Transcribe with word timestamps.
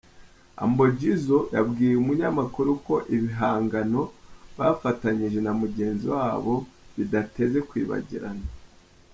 Humble 0.59 0.91
Jizzo 0.99 1.39
yabwiye 1.55 1.93
Umunyamakuru 2.03 2.71
ko 2.85 2.95
ibihangano 3.15 4.01
bafatanyije 4.57 5.39
na 5.43 5.51
mugenzi 5.61 6.05
wabo 6.15 6.55
bidateze 6.95 7.59
kwibagirana 7.69 8.45